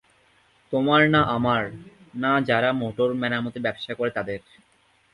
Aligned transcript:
তোমার 0.73 1.01
না 1.09 1.21
আমার, 1.27 1.63
না 2.15 2.41
যারা 2.41 2.69
মোটর-মেরামতের 2.73 3.61
ব্যবসা 3.61 3.93
করে 3.93 4.11
তাদের? 4.11 4.39